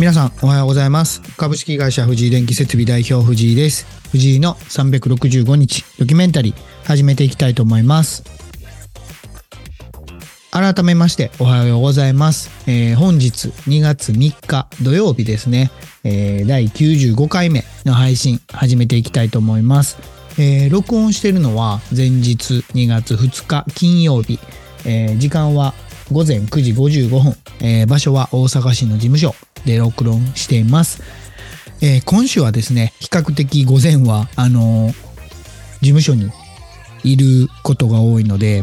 [0.00, 1.20] 皆さんおはようございます。
[1.36, 3.84] 株式会社藤井電気設備代表藤井です。
[4.12, 6.54] 藤井の365日ドキュメンタリー
[6.86, 8.24] 始めていきたいと思います。
[10.52, 15.70] 改めましておはようございます、えー、本日2月3日土曜日ですね、
[16.02, 19.98] えー、第95回目の配信始めていきたいと思います、
[20.40, 24.40] えー、録音してるのは前日2月2日金曜日、
[24.86, 25.74] え時間は
[26.10, 29.34] 午前9時55分、え場所は大阪市の事務所。
[29.64, 31.02] で録音しています。
[31.82, 36.30] えー、今週はですね、比較的午前は、あのー、事務所に
[37.04, 38.62] いることが多いので、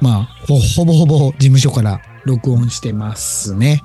[0.00, 3.82] まあ、ほほぼほぼ事務所から録音してますね。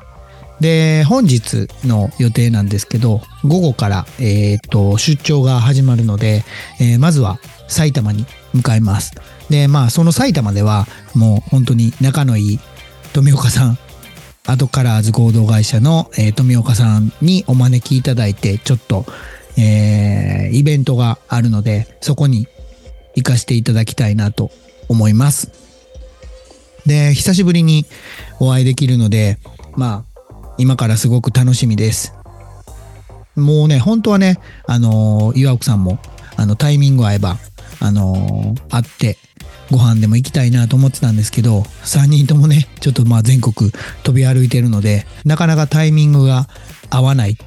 [0.60, 6.44] で、本日の予定なんですけど、午後から、えっ、と、出張が始まるので、
[6.80, 9.14] えー、まずは埼玉に向かいます。
[9.50, 12.60] で、まあ、その埼玉では、もう本当に仲のいい
[13.14, 13.78] 富岡さん
[14.48, 19.06] アドカラーズ合同会社の、えー、富岡さんにお招きいただいて、ちょっと、
[19.58, 22.48] えー、イベントがあるので、そこに
[23.16, 24.52] 行かせていただきたいなと
[24.88, 25.52] 思います。
[26.86, 27.86] で、久しぶりに
[28.40, 29.40] お会いできるので、
[29.76, 32.14] まあ、今からすごく楽しみです。
[33.36, 36.00] もうね、本当はね、あのー、岩奥さんも、
[36.38, 37.38] あの、タイミング合えば、
[37.80, 39.18] あのー、会って、
[39.72, 43.72] ご飯でも行きたいなと思ってたんですけど、3人ともね、ちょっとまあ全国
[44.04, 46.48] 飛び歩いてるので、なかなかタイミングが
[46.90, 47.38] 合わない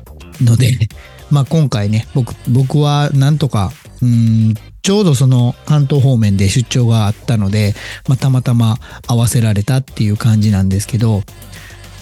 [0.42, 0.78] ので、
[1.30, 7.74] まあ今回ね、僕、僕はなんとか、うん、ちょうどその関東方面で出張があったので、
[8.08, 11.22] まあたまたま合わせられたっていう感じなんですけど、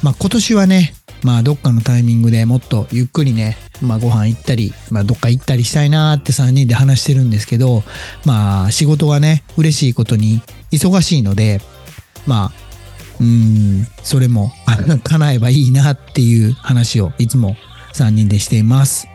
[0.02, 7.82] まあ今年はね、まあどっかのタイミングでもっとゆっくりね、まあご飯行ったり、まあどっか行ったりしたいなーって3人で話してるんですけど、
[8.24, 10.42] まあ仕事がね、嬉しいことに
[10.72, 11.60] 忙しいので、
[12.26, 12.66] まあ、
[13.20, 14.52] うん、それも
[15.02, 17.56] 叶えばいいなっていう話をいつも
[17.94, 19.08] 3人でしています。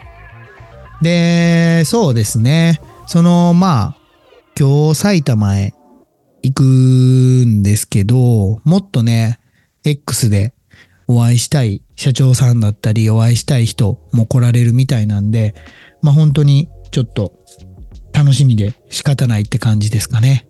[1.01, 2.79] で、そうですね。
[3.07, 3.95] その、まあ、
[4.57, 5.73] 今日埼玉へ
[6.43, 9.39] 行くんですけど、もっとね、
[9.83, 10.53] X で
[11.15, 15.55] お会いしたい社長さんだったりお会いしたい人も来られるみたいなんで、
[16.01, 17.33] まあ本当にちょっと
[18.13, 20.47] 楽しみで仕方ないって感じですかね。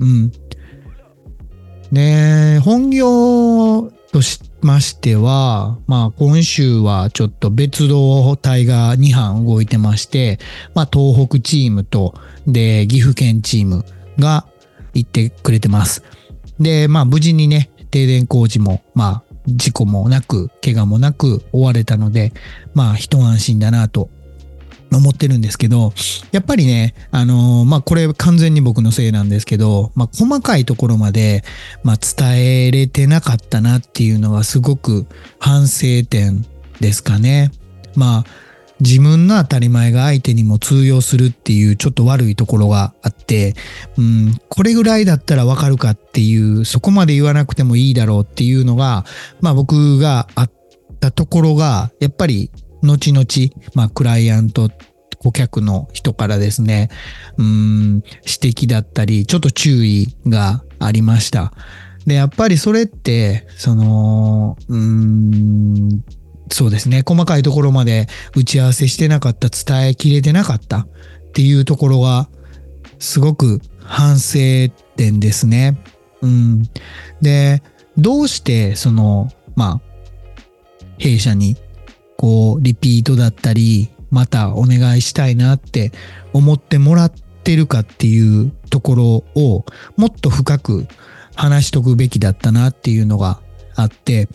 [0.00, 0.32] うん。
[1.92, 10.38] で、本業としましては、まあ今週はちょっと別動隊が2班動いてまして、
[10.74, 12.14] まあ東北チームと、
[12.46, 13.84] で、岐阜県チーム
[14.18, 14.46] が
[14.94, 16.02] 行ってくれてます。
[16.60, 22.32] で、まあ無事にね、停電工事も、まあ事故もなく、怪我もなく追われたので、
[22.74, 24.10] まあ一安心だなと
[24.96, 25.92] 思ってるんですけど、
[26.32, 31.44] やっぱりね、あのー、まあ、これ完全に僕のせいなんですけど、まあ、細かいところまで、
[31.82, 35.06] まあ、伝えれてなかったなっていうのはすごく
[35.38, 36.46] 反省点
[36.80, 37.50] ですかね。
[37.94, 38.47] まあ、
[38.80, 43.54] 自分の当たり前が相手にも通用するっていうちょっと悪いところがあって、
[43.96, 49.04] うん、これぐらいだったらわかるかっていう、そこまで言わなくてもいいだろうっていうのが、
[49.40, 50.50] まあ僕があっ
[51.00, 52.50] たところが、やっぱり
[52.82, 53.26] 後々、
[53.74, 54.70] まあクライアント
[55.18, 56.88] 顧客の人からですね、
[57.36, 61.52] うん、指摘だったり、ちょっと注意がありました。
[62.06, 66.02] で、やっぱりそれって、その、うん、
[66.50, 67.02] そうですね。
[67.06, 70.86] 細かいところまで打ち合わせしてなかった、伝えきれてなかったっ
[71.32, 72.28] ていうところが、
[72.98, 75.78] すごく反省点ですね。
[76.22, 76.62] うん。
[77.20, 77.62] で、
[77.96, 79.80] どうして、その、まあ、
[80.98, 81.56] 弊社に、
[82.16, 85.92] こう、リピートだったり、またお願いしたいなって
[86.32, 89.04] 思ってもらってるかっていうところ
[89.40, 89.64] を、
[89.96, 90.86] もっと深く
[91.34, 93.40] 話しとくべきだったなっていうのが
[93.74, 94.28] あって、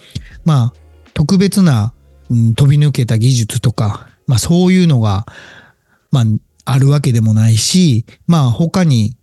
[0.45, 1.92] まあ、特別な
[2.33, 5.25] うん、飛び抜けた技術とか、まあそういうのが、
[6.11, 6.23] まあ
[6.65, 9.15] あるわけでもないし、まあ他に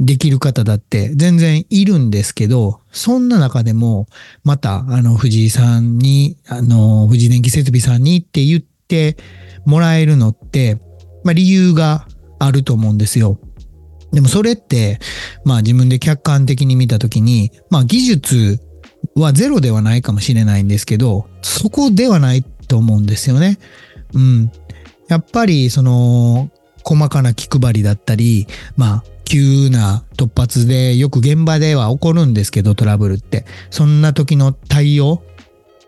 [0.00, 4.06] できる方だって全然いるんですけど、そんな中でも、
[4.42, 9.16] また、あの、藤井さんに、あの、藤井電気設備さんにって言って
[9.64, 10.78] もらえるのって、
[11.24, 12.06] まあ理由が
[12.38, 13.38] あると思うんですよ。
[14.12, 14.98] でもそれって、
[15.44, 18.60] まあ自分で客観的に見たときに、まあ技術
[19.14, 23.58] はゼロではないかもしれないんですけど、そこではないと思うんですよね。
[24.14, 24.52] うん。
[25.08, 26.50] やっぱり、その、
[26.84, 33.44] 細かな気配りだったり、まあ、急な突発でよく現場では起こるんですけど、トラブルって。
[33.70, 35.22] そんな時の対応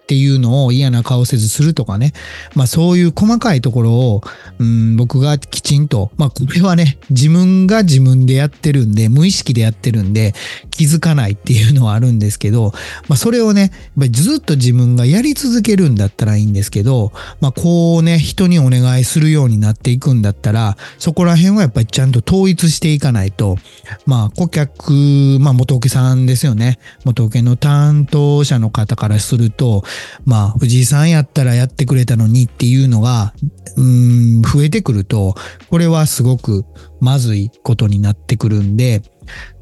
[0.03, 2.13] っていうのを嫌な顔せずするとかね。
[2.55, 4.23] まあそういう細かいところを、
[4.59, 10.35] うん、僕がきちんと、まあこれはね、自分が自分でやってるんで、無意識でやってるんで、
[10.81, 12.73] 気づかないっていうのはあるんですけど、
[13.07, 17.13] まあそれをね、やっぱりずっと自分がやり続けるんだったらいいんですけど、
[17.43, 23.59] まあこうね、人にお願いするようになっていくんだったら、そこら辺はやっぱりちゃんと統一していかないと、
[24.07, 24.93] まあ顧客、
[25.39, 26.79] まあ元請さんですよね。
[27.05, 29.85] 元請の担当者の方からすると、
[30.25, 33.35] まあ藤井さんやったらやってくれたのにっていうのが、
[33.77, 35.35] うん、増えてくると、
[35.69, 36.65] これはすごく
[37.01, 39.03] まずいことになってくるんで、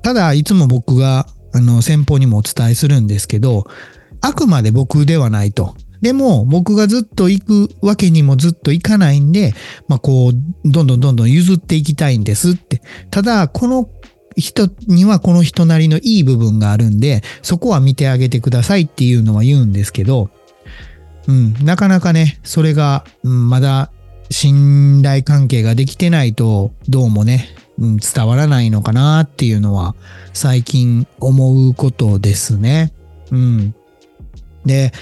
[0.03, 3.67] ただ、いつも僕が、あの、先方にもお伝えするんですけど、
[4.20, 5.75] あくまで僕ではないと。
[6.00, 9.55] でも、僕がずっと行くわけにもずっと行かないんで、
[9.88, 10.32] まあ、こう、
[10.65, 12.82] どんどんどんどん譲っていきたいんですって。
[13.11, 13.88] ただ、この
[14.37, 20.31] 人にはこの人なりのいい部分があるんで、そこは見てあげてくださいっていうのは言うんですけど、
[21.26, 23.91] うん、なかなかね、それが、うん、まだ
[24.31, 27.49] 信頼関係ができてないと、どうもね、
[27.79, 29.95] うん、伝わらないのかなっていうのは
[30.33, 32.93] 最近思うことですね。
[33.31, 33.75] うん。
[34.65, 34.93] で、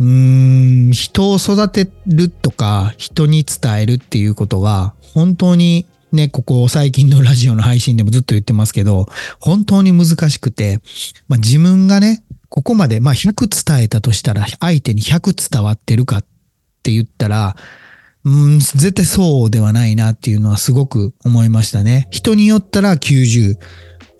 [0.00, 9.06] うーん、人を育てるとか、人に伝えるっていうことが、本当にね、ここ最近のラジオの配信でもずっと言ってますけど、
[9.40, 10.80] 本当に難しくて、
[11.28, 16.24] まあ、自分がね、ここまで、まあ、100伝えたとしたら、相手に100伝わってるかっ
[16.82, 17.56] て言ったら、
[18.28, 22.08] うん、絶対そうではないなっていうのはすごく思いましたね。
[22.10, 23.56] 人によったら90、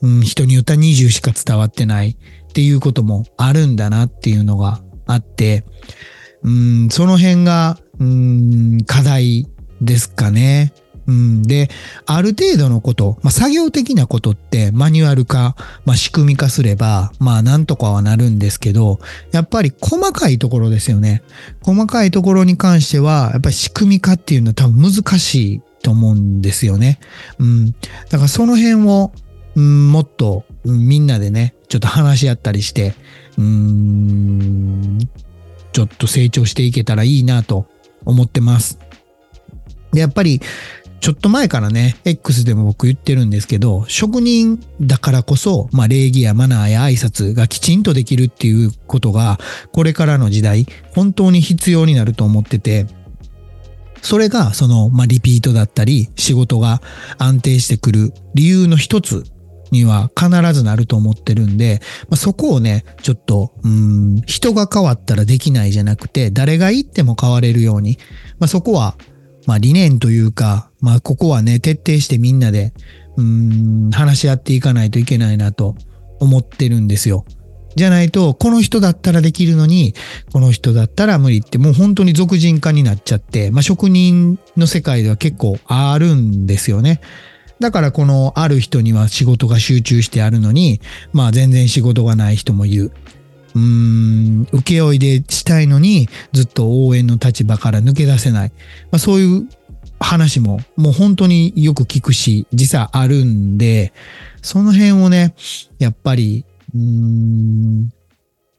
[0.01, 5.65] うん、人によったら20しか伝わってないっていうこともあるんだなっていうのがあって、
[6.43, 9.47] うん、その辺が、うん、課題
[9.83, 10.73] ですかね。
[11.09, 11.71] うん、で、
[12.05, 15.57] ある程度のこと、まあ、作業的なことってマニュアル化、
[15.87, 19.01] まあ、仕組み化すれば、まあなんとかはなるんですけど、
[19.33, 21.23] やっぱり細かいところですよね。
[21.63, 27.01] 細かいところに関しては、やっぱり仕組み化っていうのは多分難しいと思うんですよね。
[27.39, 27.73] うん。
[28.11, 29.11] だからその辺を、
[29.57, 32.95] うん、もっと、うん、みんなでね、ちょっと話し合ったりして、
[33.39, 34.99] うん、
[35.73, 37.67] ちょっと成長していけたらいいなと
[38.05, 38.79] 思ってます。
[39.93, 40.41] で、やっぱり、
[41.01, 49.39] ちょっと前からね、X でも僕言ってるんですけど、職人だからこそ、まあ礼儀やマナーや挨拶がきちんとできるっていうことが、
[49.73, 52.87] これからの時代、本当に必要になると思ってて、
[54.03, 56.83] それが、その、まあリピートだったり、仕事が
[57.19, 59.25] 安定してくる理由の一つ
[59.71, 67.99] には必ずなると思ってるんで、まあ、そこをね、ちょっと、うん、人が変わったらできないじゃなくて、誰が言っても変われるように、
[68.39, 68.97] まあ、そこは
[69.49, 72.73] まあ理念というか、まあここはね、徹底してみんなで、
[73.17, 75.75] うん、話し合っていかないといけないなと
[76.21, 77.25] 思ってるんですよ。
[77.75, 79.95] じゃないと、この人だったらできるのに、
[80.33, 87.01] この人だったら無理って、もう本当に俗人化になっちゃって、まあ職人の世界では結構あるんですよね。
[87.61, 90.81] だからこのある人には仕事が集中してあるのに、
[91.13, 92.93] まあ全然仕事がない人もいる。
[93.55, 98.53] うーん、請負いでしたいのに、ずっと応援の立場から抜け出せない。
[98.91, 99.49] まあ、そういう
[100.01, 103.93] 話も、もう本当によく聞くし、実はあるんで、
[104.43, 105.35] その辺をね、
[105.79, 107.89] やっぱり、うん、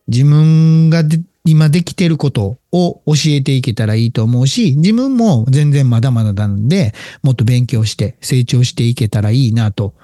[0.08, 6.94] 自分がで今できてることを教えていけたらいいと思うし、自分も全然まだまだなんで、
[7.24, 9.96] もっと勉強して成長していけたらいいなと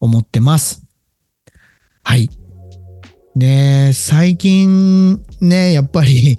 [0.00, 0.84] 思ってます。
[2.04, 2.30] はい。
[3.34, 6.38] で、最近ね、やっぱり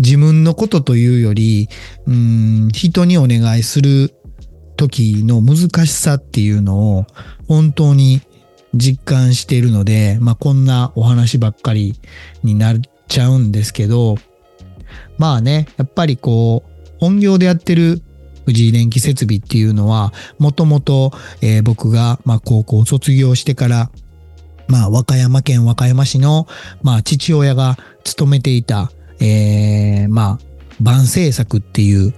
[0.00, 1.68] 自分のことというより、
[2.06, 4.12] うん、人にお願いする
[4.76, 7.06] 時の難しさっていうのを
[7.46, 8.22] 本当に
[8.74, 11.94] 実感しているので、まあこんなお話ばっかり
[12.42, 12.78] になっ
[13.08, 14.16] ちゃうんですけど、
[15.18, 18.02] まあね、やっぱりこう、本業でやってる
[18.46, 21.12] 藤井電気設備っていうのは、もともと
[21.62, 23.90] 僕がまあ高校卒業してから
[24.70, 26.46] まあ、和歌山県和歌山市の、
[26.82, 30.50] まあ、父親が勤めていた、えー、まあ、
[30.80, 32.14] 万製作っていう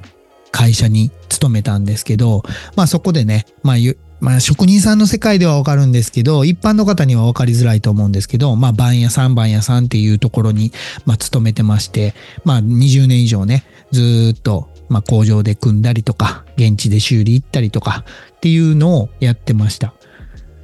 [0.53, 2.43] 会社に勤めたんですけど、
[2.77, 3.77] まあそこでね、まあ、
[4.21, 10.71] まあ職人さんの世界ではわかるんですけど、一般の方にはわかりづらいと思うんですけど、まあ番屋さん番屋さんっていうところに、
[11.05, 18.05] まあ勤めてまして、まあ20年以上ね、ずっと、まあ工場で組んだりとか、現地で修理行ったりとか
[18.37, 19.95] っていうのをやってました。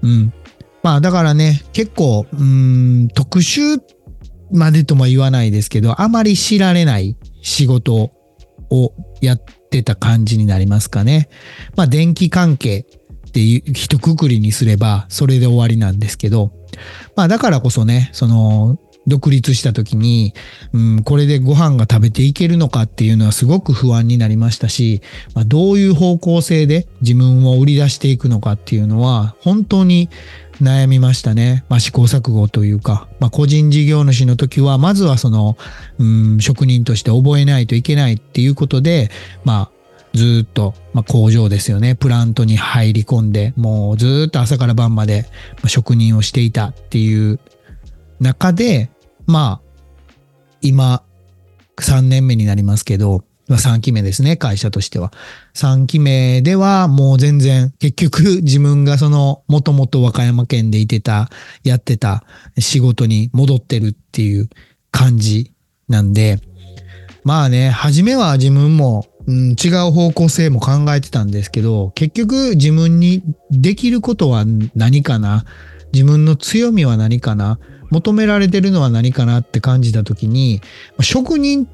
[0.03, 0.33] うん。
[0.83, 3.81] まあだからね、結構、うん、特殊
[4.53, 8.13] までとも言わないですけど、あまり知られない仕事
[8.71, 11.29] をやってた感じになりますかね。
[11.77, 12.87] まあ電気関係
[13.29, 16.53] っていう一括りにすればそれで終わりなんですけど、
[17.17, 18.79] まあだからこそね、その
[19.09, 20.35] 独立した時に、
[20.73, 25.01] うん、これでご飯が食べていけるのかっていうのはすごく不安になりましたし、
[25.35, 30.11] まあ、どういう方向性で自分を売り出していくのかっていうのは本当に
[30.63, 31.65] 悩みましたね。
[31.69, 35.57] まあ、試行錯誤というか、まあ、個人事業主の時は、まずはその、
[35.99, 39.11] うん、職人として覚えないといけないっていうことで、
[39.45, 39.79] まあ、
[40.15, 41.95] ずっと、まあ、工場ですよね。
[41.95, 45.27] プラントに入り込んで、もうずっと朝から晩まで
[45.67, 47.39] 職人をしていたっていう
[48.21, 48.91] 中で、
[49.27, 49.69] まあ、
[50.61, 51.03] 今、
[51.77, 53.23] 3年目になりますけど、
[53.57, 55.13] 3期目ですね、会社としては。
[55.55, 61.31] 3期目ではもう全然、結局 自分がその、もともと和歌山県でいてた、
[61.65, 62.25] やってた
[62.59, 64.49] 仕事に戻ってるっていう
[64.91, 65.53] 感じ
[65.89, 66.41] なんで、
[67.25, 75.45] まあね、初めは自分も、うん、違う方向性も考えてたんですけど、結局自分にできることは何かな？
[75.93, 77.59] 自分の強みは何かな？
[77.91, 79.41] 求められてるのは何かな？
[79.41, 80.63] って感じた時に、
[81.03, 81.69] 職人、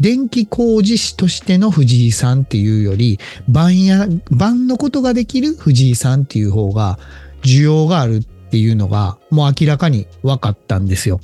[0.00, 6.98] 電気工事士としての藤井さんっていうより、晩や、晩のことができる藤井さんっていう方が、
[7.42, 11.20] 需要があるっていうのが、もう明らかに分かったんですよ。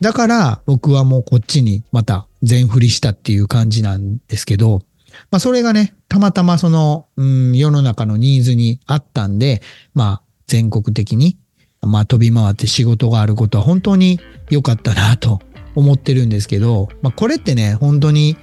[0.00, 4.82] だから僕はもうこっちにまた全振りしたっていう感じなんですけど、
[5.30, 9.62] まあそれがね、たまたまその、うん、世の中のニーズにあったんで、
[9.94, 11.38] まあ全国的に
[11.80, 14.20] まあ飛び回って仕事があることは本当に
[14.50, 15.40] 良かったなと
[15.74, 18.36] 思ってるんですけど、まあこれってね、本当に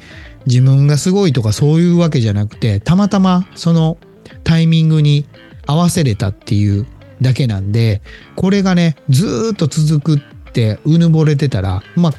[0.45, 3.97] 自分がすごいとかそういうわけじゃなくて、たまたまその
[4.43, 5.25] タイミングに
[5.65, 6.87] 合わせれたっていう
[7.21, 8.01] だけなんで、
[8.35, 12.13] これがね、ずっと続くってうぬぼれてたら、まあ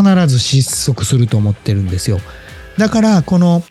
[0.00, 2.20] 必ず失速すると思ってるんですよ。
[2.76, 3.62] だからこの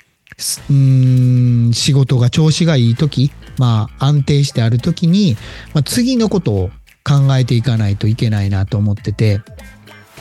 [0.69, 5.35] うん仕事が調子がいい時まあ安定してある時に、
[5.73, 6.69] まあ、次のことを
[7.03, 9.41] 考えていかないといけないなと思ってて、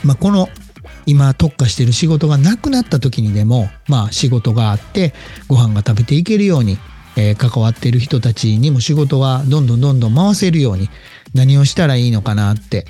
[0.04, 0.48] まあ、この
[1.06, 5.14] 今特化してる仕事がなくなった時にでも、まあ仕事があって
[5.48, 6.78] ご飯が食べていけるように、
[7.16, 10.88] えー、関わってる人たちにも仕事がどんどんどんどん回せるように
[11.34, 12.86] 何をしたらいいのかなって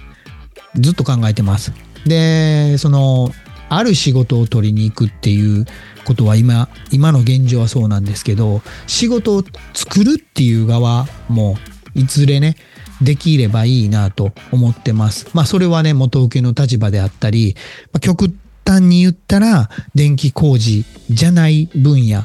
[0.75, 1.73] ずっと考えてます。
[2.07, 3.33] で、その、
[3.69, 5.65] ある仕事を取りに行くっていう
[6.05, 9.45] ことは今、今の現状はそうなんですけど、仕事を
[9.75, 11.59] 作るっていう側も
[11.95, 12.57] いずれね、
[13.03, 15.29] できればいいなと思ってます。
[15.35, 17.57] まあそれはね、元請けの立場であったり、
[17.93, 18.35] まあ、極
[18.65, 22.25] 端に言ったら電気工事じゃない分野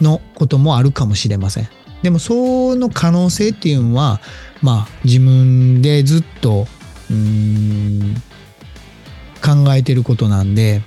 [0.00, 1.68] のこともあるかもしれません。
[2.02, 4.20] でもその可能性っていうのは、
[4.62, 6.66] まあ自分でずっと、
[7.10, 8.14] うん、
[9.42, 10.82] 考えてることなんで、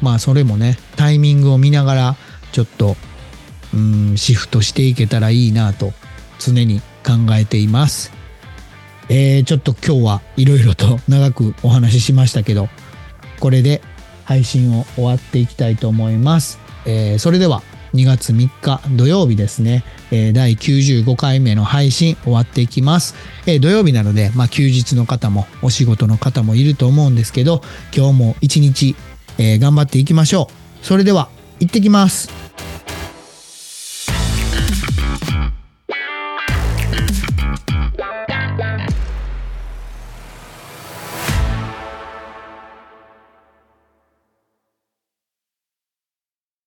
[0.00, 2.16] まあそれもね、タイミングを見ながら
[2.52, 2.96] ちょっと、
[3.74, 5.92] うん、シフトしていけたらいいなと
[6.38, 8.17] 常に考えています。
[9.08, 12.68] えー、ちょっと今日はいろいろと長くお話ししましたけど、
[13.40, 13.80] これで
[14.24, 16.58] 配信を終わっていきたいと思います。
[16.84, 17.62] えー、それでは
[17.94, 23.14] 2月3日土曜日ですね、えー、第95回目の配信終わっていきます。
[23.46, 27.62] えー、土曜日なので、まあ、休日の方もお仕事の方もいると思うんですけど、
[27.96, 28.94] 今日も一日、
[29.38, 30.48] えー、頑張っていきましょ
[30.82, 30.84] う。
[30.84, 31.28] それでは、
[31.60, 32.37] 行ってきます。